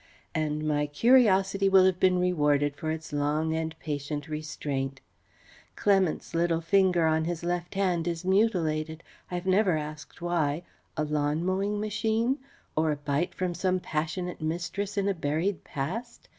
[0.33, 4.99] And my curiosity will have been rewarded for its long and patient restraint.
[5.75, 9.03] Clements' little finger on his left hand is mutilated.
[9.29, 10.63] I have never asked why
[10.97, 12.39] a lawn mowing machine?
[12.75, 16.27] Or a bite from some passionate mistress in a buried past?